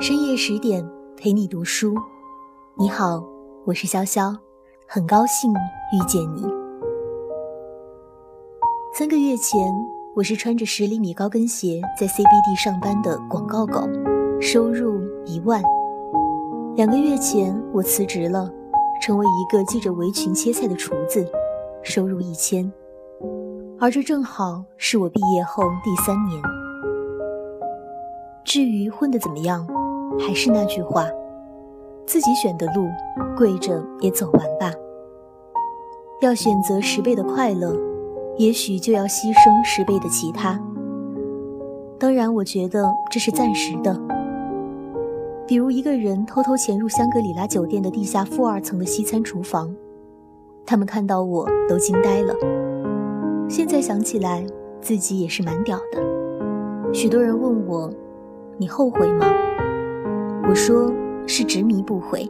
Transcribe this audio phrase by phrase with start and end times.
[0.00, 0.82] 深夜十点
[1.18, 1.94] 陪你读书，
[2.78, 3.22] 你好，
[3.66, 4.34] 我是潇潇，
[4.86, 6.42] 很高兴遇见你。
[8.94, 9.70] 三个月前，
[10.14, 13.86] 我是穿着十厘米高跟鞋在 CBD 上班的广告狗，
[14.40, 15.62] 收入一万。
[16.74, 18.50] 两个月前，我辞职了，
[19.02, 21.30] 成为一个系着围裙切菜的厨子，
[21.82, 22.72] 收入一千。
[23.78, 26.42] 而这正好是我毕业后第三年。
[28.56, 29.68] 至于混得怎么样，
[30.18, 31.06] 还是那句话，
[32.06, 32.88] 自己选的路，
[33.36, 34.72] 跪着也走完吧。
[36.22, 37.76] 要选择十倍的快乐，
[38.38, 40.58] 也许就要牺牲十倍的其他。
[41.98, 43.94] 当然，我觉得这是暂时的。
[45.46, 49.76] 比如一个人偷偷潜入香格里拉酒店的地下负二层的西餐厨房，
[50.64, 52.34] 他们看到我都惊呆了。
[53.50, 54.46] 现在想起来，
[54.80, 56.94] 自己也是蛮屌的。
[56.94, 57.92] 许多人问我。
[58.58, 59.26] 你后悔吗？
[60.48, 60.90] 我说
[61.26, 62.26] 是执迷不悔。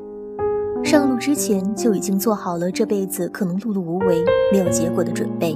[0.82, 5.54] 上路之前就已经做好了这辈子可能碌碌无为、没有结果的准备。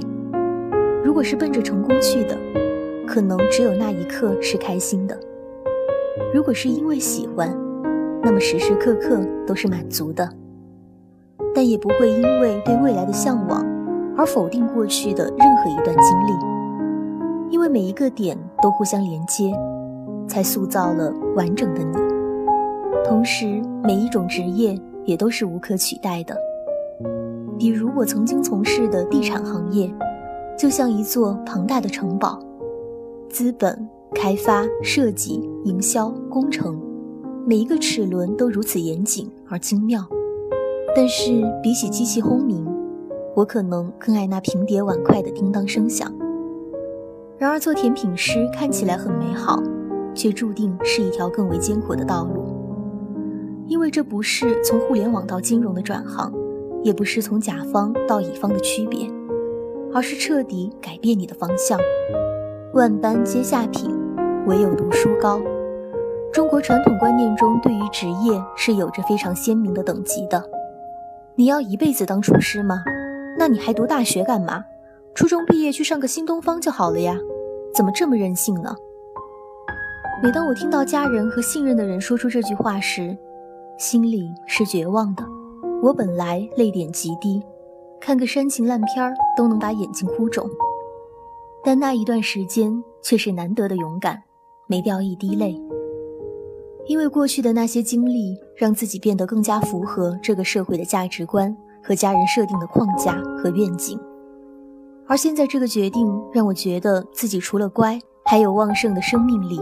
[1.02, 2.38] 如果是奔着成功去的，
[3.04, 5.16] 可能只有那一刻是开心的；
[6.32, 7.52] 如果是因为喜欢，
[8.22, 10.28] 那么时时刻刻都是满足的。
[11.52, 13.66] 但也不会因为对未来的向往
[14.16, 19.52] 而否定过去的任何一段经历，因为每一个点都互相连接。
[20.31, 21.97] 才塑造了完整的你。
[23.05, 26.36] 同时，每一种职业也都是无可取代的。
[27.59, 29.92] 比如我曾经从事的地产行业，
[30.56, 32.39] 就像一座庞大的城堡，
[33.28, 36.81] 资本、开发、设计、营销、工程，
[37.45, 40.06] 每一个齿轮都如此严谨而精妙。
[40.95, 42.64] 但是比起机器轰鸣，
[43.34, 46.12] 我可能更爱那平叠碗筷的叮当声响。
[47.36, 49.61] 然而，做甜品师看起来很美好。
[50.14, 52.44] 却注定是一条更为艰苦的道路，
[53.66, 56.33] 因为这不是从互联网到金融的转行，
[56.83, 59.08] 也不是从甲方到乙方的区别，
[59.95, 61.79] 而是彻底改变你的方向。
[62.74, 63.90] 万般皆下品，
[64.46, 65.40] 唯有读书高。
[66.33, 70.42] 中国传统观念中，对于职业是有着非常鲜明的等级的。
[71.34, 72.83] 你要一辈子当厨师吗？
[73.39, 74.63] 那你还读大学干嘛？
[75.14, 77.17] 初中毕业去上个新东方就好了呀？
[77.74, 78.74] 怎么这么任性呢？
[80.23, 83.17] 每当我听到家人和信任的人说出这句话时，
[83.79, 85.25] 心里是绝望的。
[85.83, 87.42] 我本来泪点极低，
[87.98, 90.47] 看个煽情烂片都能把眼睛哭肿，
[91.64, 92.70] 但那一段时间
[93.01, 94.23] 却是难得的勇敢，
[94.67, 95.58] 没掉一滴泪。
[96.87, 103.98] 因为过去的那些经历，让自己变得更加符合这个社会的价值观和家人设定的框架和愿景。
[105.07, 109.58] 而现在这个决定，让我觉得自己除了乖，还有旺盛的生命力。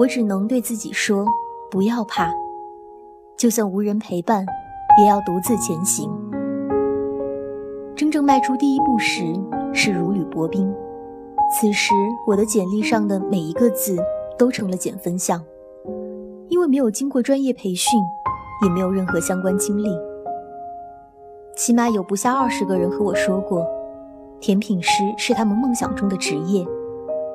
[0.00, 1.26] 我只能对自己说
[1.70, 2.32] ：“不要怕，
[3.36, 4.46] 就算无人陪伴，
[4.98, 6.10] 也要独自前行。”
[7.94, 9.22] 真正迈出第一步时，
[9.74, 10.74] 是如履薄冰。
[11.52, 11.92] 此时，
[12.26, 13.98] 我的简历上的每一个字
[14.38, 15.44] 都成了减分项，
[16.48, 18.00] 因为没有经过专业培训，
[18.64, 19.90] 也没有任何相关经历。
[21.54, 23.66] 起码有不下二十个人和我说过，
[24.40, 26.66] 甜品师是他们梦想中的职业。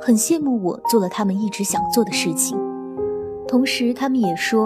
[0.01, 2.57] 很羡慕我做了他们一直想做的事情，
[3.47, 4.65] 同时他们也说，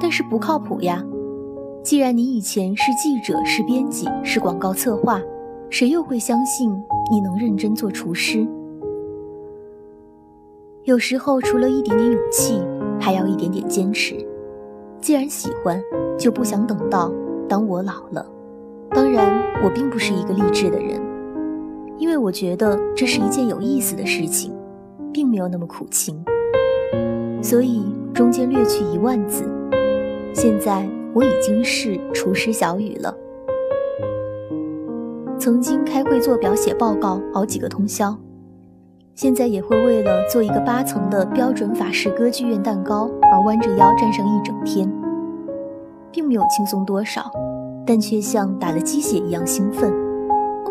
[0.00, 1.04] 但是不靠谱呀。
[1.82, 5.20] 既然你以前是记者、是编辑、是广告策划，
[5.68, 6.70] 谁又会相信
[7.10, 8.46] 你能认真做厨师？
[10.84, 12.62] 有时候除了一点点勇气，
[13.00, 14.14] 还要一点点坚持。
[15.00, 15.82] 既然喜欢，
[16.16, 17.12] 就不想等到
[17.48, 18.24] 当我老了。
[18.90, 21.00] 当然，我并不是一个励志的人，
[21.98, 24.52] 因为我觉得这是一件有意思的事情。
[25.14, 26.24] 并没有那么苦情，
[27.42, 29.44] 所以中间略去一万字。
[30.32, 33.14] 现在我已经是厨师小雨了。
[35.38, 38.16] 曾经开会做表、写报告，熬几个通宵，
[39.14, 44.90] 现在也会为了做一个八层的标准法式歌剧院蛋糕而弯着腰站上一整天，
[46.10, 47.30] 并没有轻松多少，
[47.86, 49.92] 但却像打了鸡血一样兴奋。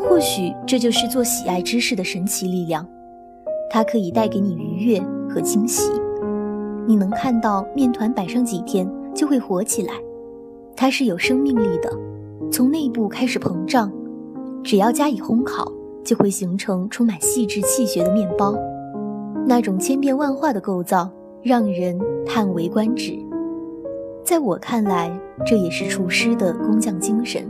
[0.09, 2.87] 或许这就是做喜爱之事的神奇力量。
[3.69, 5.89] 它可以带给你愉悦和惊喜，
[6.85, 9.93] 你能看到面团摆上几天就会活起来，
[10.75, 11.89] 它是有生命力的，
[12.51, 13.89] 从内部开始膨胀，
[14.61, 15.71] 只要加以烘烤，
[16.03, 18.53] 就会形成充满细致气血的面包。
[19.47, 21.09] 那种千变万化的构造
[21.41, 23.17] 让人叹为观止。
[24.23, 27.49] 在我看来，这也是厨师的工匠精神。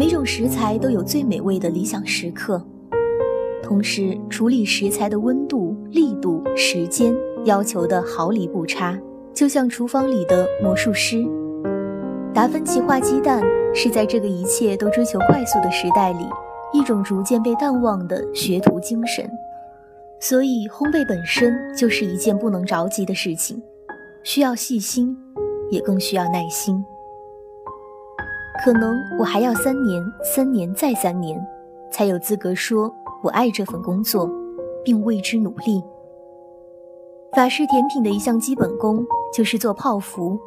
[0.00, 2.58] 每种食材都有最美味的理想时刻。
[3.62, 7.14] 同时，处理食材的温度、力度、时间
[7.44, 8.98] 要求的毫厘不差，
[9.34, 11.22] 就像厨房里的魔术师。
[12.32, 13.42] 达芬奇画鸡蛋，
[13.74, 16.24] 是在这个一切都追求快速的时代里，
[16.72, 19.30] 一种逐渐被淡忘的学徒精神。
[20.18, 23.62] 所以，烘焙本身就是一件不能着急的事情，
[24.22, 25.14] 需要细心，
[25.70, 26.82] 也更需要耐心。
[28.62, 31.40] 可能我还要三年、三年再三年，
[31.90, 34.30] 才有资格说我爱这份工作，
[34.84, 35.82] 并为之努力。
[37.32, 39.02] 法式甜品的一项基本功
[39.32, 40.38] 就是做泡芙。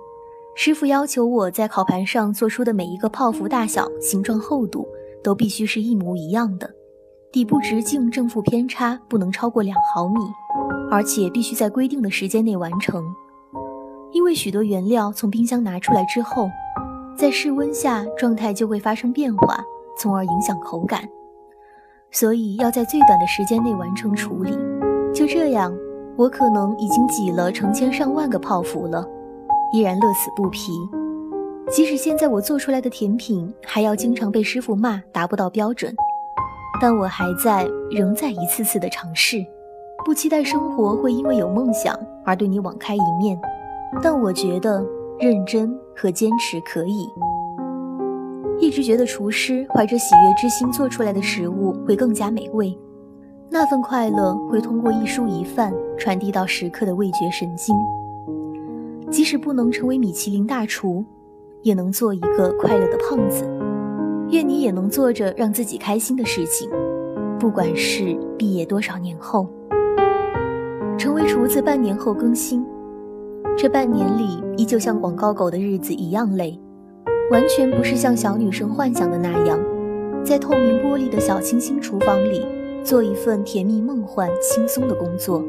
[0.55, 4.87] 师傅要求我在烤盘上做出的每一个泡芙大小、形状、厚度
[5.23, 6.69] 都必须是一模一样的，
[7.31, 10.19] 底部直径正负偏差不能超过两毫米，
[10.91, 13.03] 而且必须在规定的时间内完成。
[14.11, 16.47] 因为许多原料从冰箱拿出来之后，
[17.15, 19.63] 在室温下状态就会发生变化，
[19.97, 21.07] 从而影响口感，
[22.11, 24.57] 所以要在最短的时间内完成处理。
[25.13, 25.73] 就这样，
[26.15, 29.07] 我可能已经挤了成千上万个泡芙了。
[29.71, 30.71] 依然乐此不疲，
[31.69, 35.95] 即使现在我做出来的甜品还要经常被师傅骂达不到标准，
[36.79, 39.43] 但我还在仍在一次次的尝试，
[40.05, 43.39] 不期待生活会因为有梦想而对你网开一面，
[44.03, 44.85] 但我觉得
[45.19, 47.09] 认真和坚持可以。
[48.59, 52.77] 一直觉得厨师怀着喜悦之心做出来的食物会更加美味，
[53.49, 57.75] 那份快乐会通过一蔬一饭传递到食客的味觉神经。
[59.09, 61.03] 即使不能成为米其林大厨，
[61.61, 63.43] 也能做一个快乐的胖子。
[64.29, 66.69] 愿你也能做着让自己开心的事情，
[67.37, 69.47] 不管是毕业多少年后。
[70.97, 72.65] 成为厨子半年后更新，
[73.55, 76.59] 这半年里依旧像广告狗的日子一样累，
[77.31, 79.57] 完全不是像小女生幻想的那样，
[80.23, 82.45] 在透明玻璃的小清新厨房里
[82.83, 85.41] 做一份甜蜜梦幻、轻松的工作。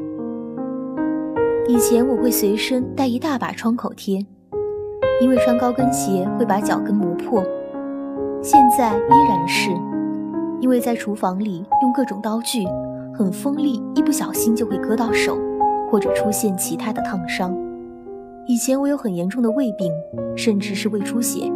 [1.66, 4.24] 以前我会随身带一大把创口贴，
[5.20, 7.42] 因为穿高跟鞋会把脚跟磨破。
[8.42, 9.70] 现在依然是，
[10.60, 12.64] 因为在厨房里用各种刀具，
[13.14, 15.38] 很锋利，一不小心就会割到手，
[15.90, 17.56] 或者出现其他的烫伤。
[18.46, 19.90] 以前我有很严重的胃病，
[20.36, 21.50] 甚至是胃出血，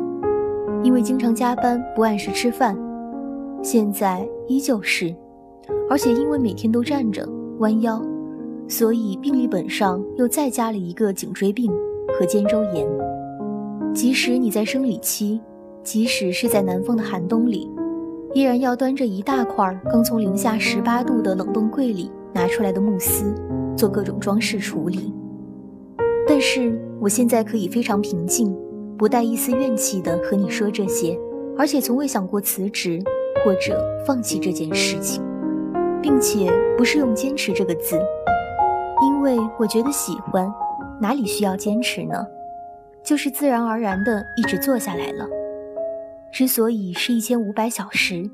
[0.83, 2.75] 因为经常加班不按时吃饭。
[3.63, 5.15] 现在依旧是，
[5.91, 8.03] 而且因为每天都站着弯腰。
[8.67, 11.71] 所以病历本上又再加了一个颈椎病
[12.19, 12.87] 和肩周炎。
[13.95, 15.41] 即使你在生理期，
[15.83, 17.71] 即使是在南方的寒冬里，
[18.33, 23.35] 依然要端着一大块刚从零下十八度的冷冻柜里拿出来的慕斯，
[23.77, 25.13] 做各种装饰处理。
[26.29, 28.55] 但是我现在可以非常平静，
[28.99, 31.19] 不带一丝怨气的和你说这些，
[31.57, 33.03] 而且从未想过辞职
[33.43, 35.25] 或者放弃这件事情，
[36.03, 37.99] 并且不是用“坚持”这个字。
[39.03, 40.53] 因为我觉得喜欢，
[41.01, 42.27] 哪里需要坚持呢？
[43.03, 45.27] 就是自然而然的一直做下来了。
[46.31, 48.29] 之所以是一千五百小时，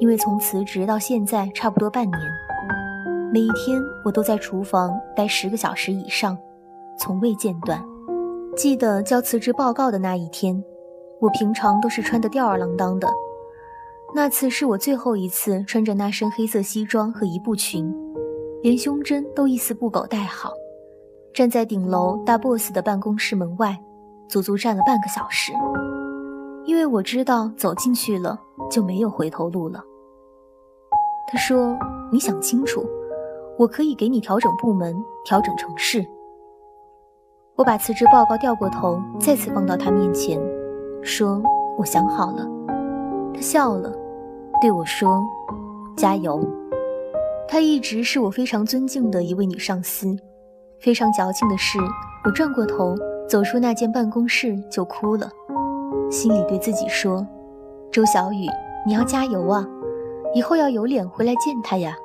[0.00, 2.20] 因为从辞职到现在差不多半年，
[3.32, 6.36] 每一天我都在厨房待十个小时以上，
[6.98, 7.84] 从未间断。
[8.56, 10.62] 记得交辞职报告的那一天，
[11.20, 13.08] 我平常都是穿得吊儿郎当的，
[14.14, 17.94] 那次是我最后一次穿着那身黑色西装和一步裙。
[18.62, 20.50] 连胸针都一丝不苟戴好，
[21.34, 23.78] 站在顶楼大 boss 的办公室门外，
[24.28, 25.52] 足足站了半个小时。
[26.64, 28.40] 因为我知道走进去了
[28.70, 29.84] 就没有回头路了。
[31.30, 31.76] 他说
[32.10, 32.84] ：“你想清楚，
[33.58, 36.04] 我可以给你调整部门，调整城市。”
[37.56, 40.38] 我把辞职报告调过头，再次放到他面前，
[41.02, 41.42] 说
[41.78, 42.46] ：“我想好了。”
[43.32, 43.90] 他笑了，
[44.60, 45.24] 对我说
[45.96, 46.38] ：“加油。”
[47.48, 50.14] 他一直是我非常尊敬的一位女上司。
[50.80, 51.78] 非常矫情的是，
[52.26, 52.94] 我转过头
[53.26, 55.30] 走出那间办公室就哭了，
[56.10, 57.26] 心里对自己说
[57.90, 58.46] ：“周小雨，
[58.86, 59.66] 你要加油啊，
[60.34, 61.96] 以后要有脸回来见他呀。”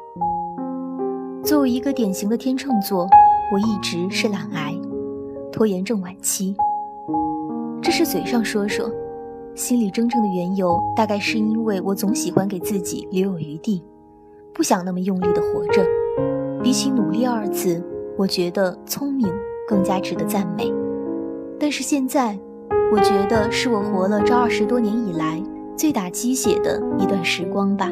[1.43, 3.05] 作为一个典型的天秤座，
[3.51, 4.73] 我一直是懒癌，
[5.51, 6.55] 拖延症晚期。
[7.81, 8.89] 这是嘴上说说，
[9.55, 13.83] 心里真正的缘由，大概是因为我总喜欢给自己留有余地。
[14.53, 15.85] 不想那么用力的活着，
[16.61, 17.83] 比起努力二字，
[18.17, 19.27] 我觉得聪明
[19.67, 20.71] 更加值得赞美。
[21.59, 22.37] 但是现在，
[22.91, 25.41] 我觉得是我活了这二十多年以来
[25.75, 27.89] 最打鸡血的一段时光吧。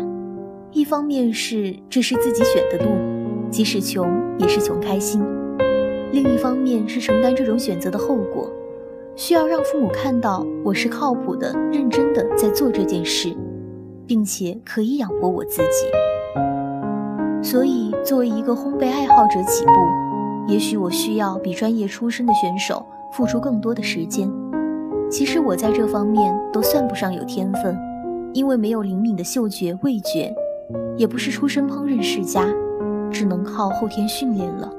[0.71, 2.91] 一方面是这是自己选的路，
[3.49, 4.05] 即使穷
[4.37, 5.21] 也是穷开心；
[6.11, 8.51] 另一方面是承担这种选择的后果，
[9.15, 13.35] 需要让父母看到我是靠谱的、认真的在做这件事，
[14.07, 15.87] 并且可以养活我自己。
[17.43, 19.71] 所以，作为一个烘焙爱好者起步，
[20.51, 24.31] 也许我需要比专业出身的选手付出更多的时间。
[25.11, 27.77] 其实我在这方面都算不上有天分，
[28.33, 30.33] 因为没有灵敏的嗅觉味觉，
[30.97, 32.45] 也不是出身烹饪世家，
[33.11, 34.71] 只能靠后天训练了。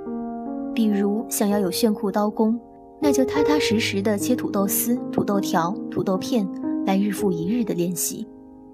[0.75, 2.59] 比如想要有炫酷刀工，
[3.01, 6.49] 那就踏踏实实的切土豆丝、土豆条、土豆片，
[6.87, 8.27] 来日复一日的练习。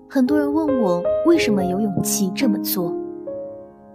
[0.09, 2.95] 很多人问我为什么有勇气这么做，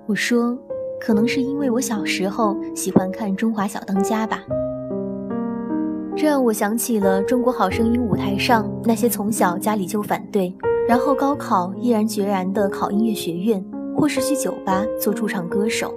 [0.08, 0.58] 我说。
[1.03, 4.43] 可能是因为我小时候喜欢看《中华小当家》吧，
[6.15, 10.55] 这让我想起了《中国好声音》舞台上那些从小家里就反对，
[10.88, 13.65] 然后高考毅然决然的考音乐学院，
[13.98, 15.91] 或是去酒吧做驻唱歌手。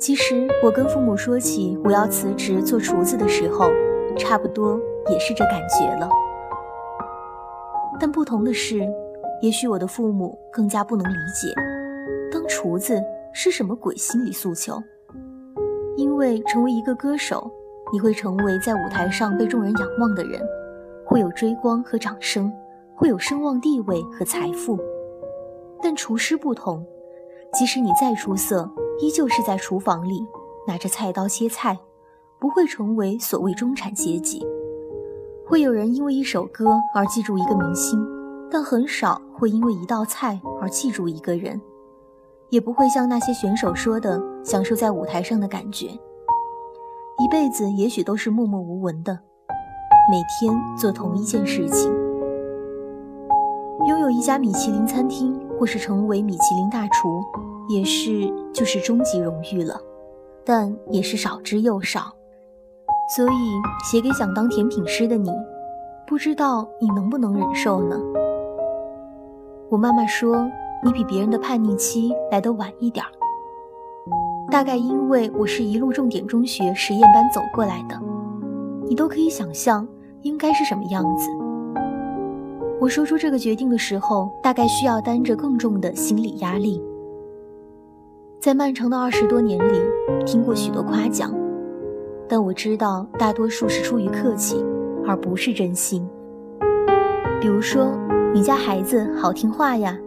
[0.00, 3.70] 其实我跟父母说起我要辞职做厨子的时候，
[4.16, 4.80] 差不多
[5.10, 6.08] 也是这感觉了。
[8.00, 8.88] 但不同的是，
[9.42, 11.54] 也许我的父母更加不能理解，
[12.32, 13.00] 当厨子。
[13.32, 14.82] 是什么鬼心理诉求？
[15.96, 17.48] 因为成为一个歌手，
[17.92, 20.42] 你会成为在舞台上被众人仰望的人，
[21.06, 22.52] 会有追光和掌声，
[22.96, 24.76] 会有声望、地位和财富。
[25.80, 26.84] 但厨师不同，
[27.52, 28.68] 即使你再出色，
[29.00, 30.26] 依旧是在厨房里
[30.66, 31.78] 拿着菜刀切菜，
[32.38, 34.46] 不会成为所谓中产阶级。
[35.46, 37.98] 会有人因为一首歌而记住一个明星，
[38.50, 41.60] 但很少会因为一道菜而记住一个人。
[42.50, 45.86] 也不会像那些选手说的，享受在舞台上的感觉。
[45.86, 49.18] 一辈子也许都是默默无闻的，
[50.10, 51.92] 每天做同一件事情。
[53.86, 57.24] 拥有一家米其林餐厅，或是成为米其林大厨，
[57.70, 59.80] 也是就是终极荣誉了，
[60.44, 62.12] 但也是少之又少。
[63.16, 65.30] 所以，写给想当甜品师的你，
[66.06, 67.96] 不知道你能不能忍受呢？
[69.68, 70.46] 我妈妈说。
[70.82, 73.12] 你比别人的叛逆期来得晚一点儿，
[74.50, 78.00] 大概因为我是一路重点中学实验班走过来的，
[78.88, 79.86] 你都可以想象
[80.22, 81.28] 应该是什么样子。
[82.80, 86.82] 我说出这个决定的时候，大概需要担着更重的心理压力。
[88.40, 89.82] 在漫长的二十多年里，
[90.24, 91.30] 听过许多夸奖，
[92.26, 94.64] 但我知道大多数是出于客气，
[95.06, 96.08] 而不是真心。
[97.38, 97.98] 比如说，
[98.32, 99.98] 你家孩子好听话呀。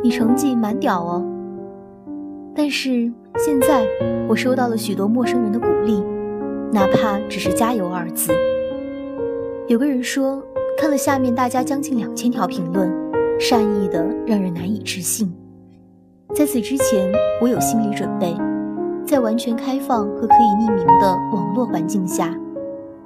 [0.00, 1.24] 你成绩蛮屌哦，
[2.54, 3.84] 但是现在
[4.28, 6.04] 我收到了许多陌生人的鼓励，
[6.72, 8.32] 哪怕只是“加油”二字。
[9.66, 10.40] 有个人说，
[10.78, 12.92] 看了下面大家将近两千条评论，
[13.40, 15.32] 善意的让人难以置信。
[16.34, 18.36] 在此之前，我有心理准备，
[19.04, 22.32] 在完全开放和可以匿名的网络环境下，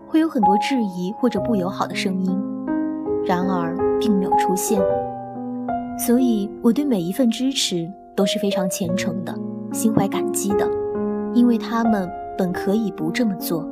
[0.07, 2.37] 会有很多质疑或者不友好的声音，
[3.25, 4.81] 然而并没有出现。
[5.97, 9.33] 所以，我对每一份支持都是非常虔诚的，
[9.73, 10.69] 心怀感激的，
[11.33, 13.67] 因为他们本可以不这么做，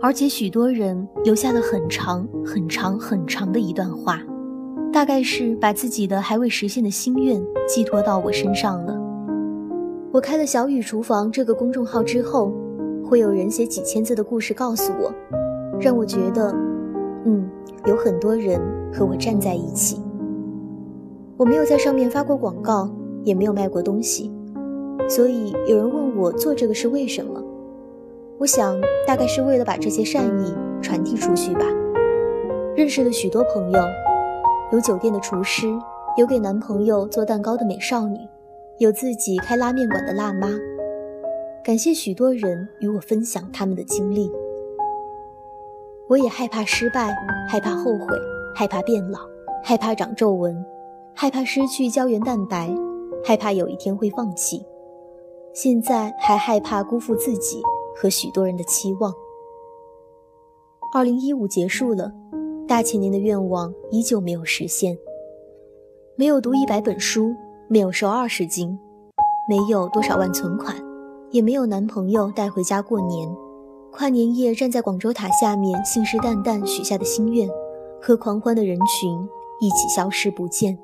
[0.00, 4.20] 而且许多人留下了很长、很长、很长的一段话，
[4.92, 8.94] 大概是把自己的还未实现的心愿寄托到我身上了。
[10.12, 12.52] 我开了“小雨厨房”这个公众号之后，
[13.02, 15.10] 会有人写几千字的故事告诉我，
[15.80, 16.54] 让我觉得，
[17.24, 17.48] 嗯，
[17.86, 18.60] 有很多人
[18.92, 19.98] 和我站在一起。
[21.38, 22.94] 我没有在上面发过广告，
[23.24, 24.30] 也没有卖过东西，
[25.08, 27.42] 所以有人问我做这个是为什么？
[28.38, 31.64] 我想大概是为了把这些善意传递出去吧。
[32.76, 33.80] 认识了许多朋友，
[34.72, 35.66] 有酒店的厨师，
[36.16, 38.18] 有给男朋友做蛋糕的美少女，
[38.78, 40.48] 有自己开拉面馆的辣妈。
[41.62, 44.32] 感谢许多人与我分享他们的经历。
[46.08, 47.14] 我也害怕失败，
[47.46, 48.16] 害怕后悔，
[48.54, 49.20] 害怕变老，
[49.62, 50.64] 害怕长皱纹。
[51.14, 52.74] 害怕失去胶原蛋白，
[53.22, 54.64] 害怕有一天会放弃，
[55.52, 57.62] 现在还害怕辜负自己
[57.94, 59.12] 和许多人的期望。
[60.94, 62.10] 二零一五结束了，
[62.72, 64.96] 大前年的愿望依旧没有实现，
[66.16, 67.34] 没有读一百本书，
[67.68, 68.78] 没有瘦二十斤，
[69.46, 70.74] 没有多少万存款，
[71.32, 73.28] 也没有男朋友带回家过年。
[73.92, 77.46] 跨年夜站在广州塔下面，信誓旦旦许下的心愿，
[78.00, 79.20] 和狂欢的人群
[79.60, 80.78] 一起消失不见。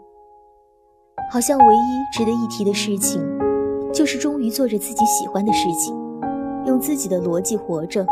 [1.32, 1.78] 好像唯一
[2.12, 3.18] 值得一提的事情，
[3.94, 5.96] 就是终于做着自己喜欢的事情，
[6.66, 8.06] 用自己的逻辑活着，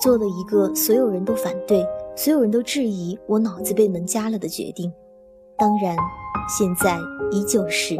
[0.00, 1.86] 做了一个所有人都反对、
[2.16, 4.92] 所有人都质疑我脑子被门夹了的决定。
[5.56, 5.96] 当然，
[6.48, 6.98] 现在
[7.30, 7.96] 依旧是。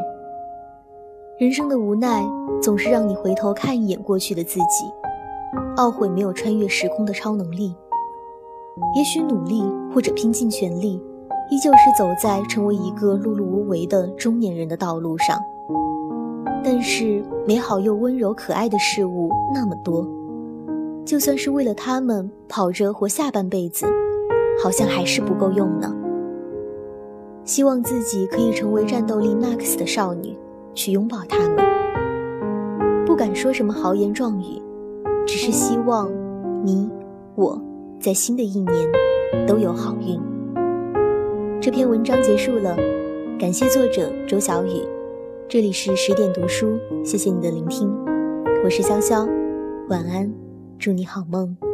[1.38, 2.23] 人生的无奈，
[2.62, 4.85] 总是让你回头看一眼过去的自己，
[5.76, 7.75] 懊悔没有穿越时空的超能力。
[8.95, 9.62] 也许努力
[9.95, 11.02] 或者拼尽全力。
[11.52, 15.37] 依旧是走在成为一个碌碌无为的中年人的道路上。
[16.62, 20.07] 但是美好又温柔可爱的事物那么多，
[21.04, 23.87] 就算是为了他们跑着活下半辈子，
[24.62, 25.95] 好像还是不够用呢。
[27.45, 30.37] 希望自己可以成为战斗力 max 的少女，
[30.75, 31.64] 去拥抱他们。
[33.04, 34.62] 不敢说什么豪言壮语，
[35.26, 36.09] 只是希望
[36.64, 36.88] 你
[37.35, 37.61] 我
[37.99, 40.21] 在新的一年都有好运。
[41.61, 42.76] 这篇文章结束了，
[43.38, 44.87] 感谢作者周小雨。
[45.49, 47.92] 这里是十点读书，谢谢你的聆听，
[48.64, 49.28] 我是潇潇，
[49.88, 50.33] 晚安，
[50.80, 51.70] 祝你好梦。